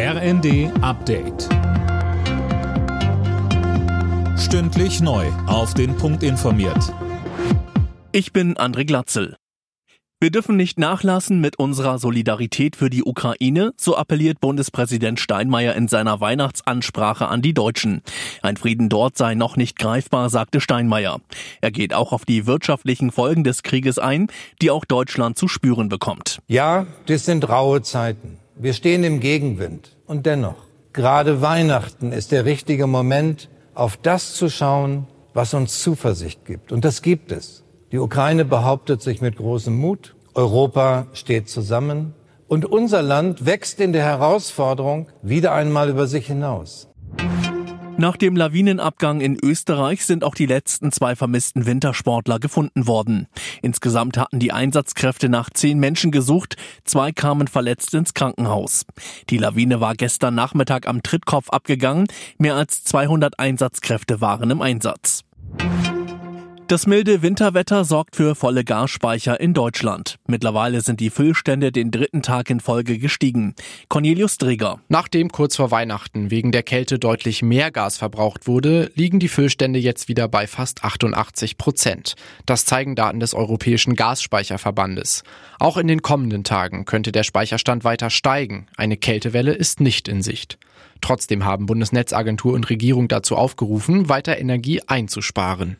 [0.00, 1.48] RND Update.
[4.38, 5.26] Stündlich neu.
[5.48, 6.94] Auf den Punkt informiert.
[8.12, 9.34] Ich bin André Glatzel.
[10.20, 15.88] Wir dürfen nicht nachlassen mit unserer Solidarität für die Ukraine, so appelliert Bundespräsident Steinmeier in
[15.88, 18.02] seiner Weihnachtsansprache an die Deutschen.
[18.40, 21.18] Ein Frieden dort sei noch nicht greifbar, sagte Steinmeier.
[21.60, 24.28] Er geht auch auf die wirtschaftlichen Folgen des Krieges ein,
[24.62, 26.38] die auch Deutschland zu spüren bekommt.
[26.46, 28.38] Ja, das sind raue Zeiten.
[28.60, 29.96] Wir stehen im Gegenwind.
[30.06, 30.56] Und dennoch,
[30.92, 36.72] gerade Weihnachten ist der richtige Moment, auf das zu schauen, was uns Zuversicht gibt.
[36.72, 37.62] Und das gibt es.
[37.92, 40.16] Die Ukraine behauptet sich mit großem Mut.
[40.34, 42.14] Europa steht zusammen.
[42.48, 46.88] Und unser Land wächst in der Herausforderung wieder einmal über sich hinaus.
[48.00, 53.26] Nach dem Lawinenabgang in Österreich sind auch die letzten zwei vermissten Wintersportler gefunden worden.
[53.60, 58.86] Insgesamt hatten die Einsatzkräfte nach zehn Menschen gesucht, zwei kamen verletzt ins Krankenhaus.
[59.30, 62.06] Die Lawine war gestern Nachmittag am Trittkopf abgegangen,
[62.38, 65.24] mehr als 200 Einsatzkräfte waren im Einsatz.
[66.68, 70.18] Das milde Winterwetter sorgt für volle Gasspeicher in Deutschland.
[70.26, 73.54] Mittlerweile sind die Füllstände den dritten Tag in Folge gestiegen.
[73.88, 74.78] Cornelius Dreger.
[74.86, 79.78] Nachdem kurz vor Weihnachten wegen der Kälte deutlich mehr Gas verbraucht wurde, liegen die Füllstände
[79.78, 82.16] jetzt wieder bei fast 88 Prozent.
[82.44, 85.22] Das zeigen Daten des Europäischen Gasspeicherverbandes.
[85.58, 88.66] Auch in den kommenden Tagen könnte der Speicherstand weiter steigen.
[88.76, 90.58] Eine Kältewelle ist nicht in Sicht.
[91.00, 95.78] Trotzdem haben Bundesnetzagentur und Regierung dazu aufgerufen, weiter Energie einzusparen.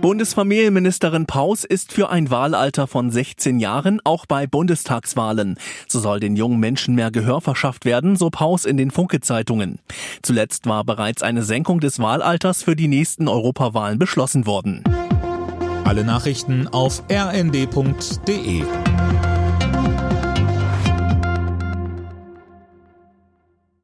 [0.00, 5.58] Bundesfamilienministerin Paus ist für ein Wahlalter von 16 Jahren auch bei Bundestagswahlen.
[5.88, 9.78] So soll den jungen Menschen mehr Gehör verschafft werden, so Paus in den Funke-Zeitungen.
[10.22, 14.84] Zuletzt war bereits eine Senkung des Wahlalters für die nächsten Europawahlen beschlossen worden.
[15.84, 18.64] Alle Nachrichten auf rnd.de